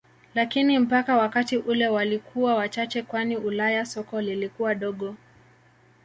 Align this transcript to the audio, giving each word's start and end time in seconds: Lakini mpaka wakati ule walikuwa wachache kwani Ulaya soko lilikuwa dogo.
Lakini 0.35 0.79
mpaka 0.79 1.17
wakati 1.17 1.57
ule 1.57 1.87
walikuwa 1.87 2.55
wachache 2.55 3.01
kwani 3.03 3.37
Ulaya 3.37 3.85
soko 3.85 4.21
lilikuwa 4.21 4.75
dogo. 4.75 5.15